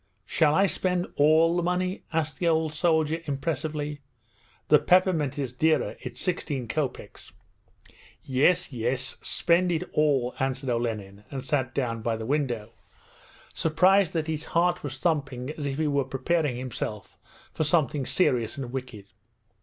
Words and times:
'Shall 0.25 0.55
I 0.55 0.65
spend 0.65 1.05
all 1.15 1.55
the 1.55 1.61
money,' 1.61 2.01
asked 2.11 2.39
the 2.39 2.47
old 2.47 2.73
soldier 2.73 3.21
impressively. 3.27 4.01
'The 4.67 4.79
peppermint 4.79 5.37
is 5.37 5.53
dearer. 5.53 5.95
It's 6.01 6.19
sixteen 6.19 6.67
kopeks.' 6.67 7.31
'Yes, 8.23 8.73
yes, 8.73 9.17
spend 9.21 9.71
it 9.71 9.83
all,' 9.93 10.33
answered 10.39 10.71
Olenin 10.71 11.23
and 11.29 11.45
sat 11.45 11.75
down 11.75 12.01
by 12.01 12.17
the 12.17 12.25
window, 12.25 12.71
surprised 13.53 14.13
that 14.13 14.25
his 14.25 14.45
heart 14.45 14.81
was 14.81 14.97
thumping 14.97 15.51
as 15.51 15.67
if 15.67 15.77
he 15.77 15.85
were 15.85 16.03
preparing 16.03 16.57
himself 16.57 17.19
for 17.53 17.63
something 17.63 18.07
serious 18.07 18.57
and 18.57 18.71
wicked. 18.71 19.05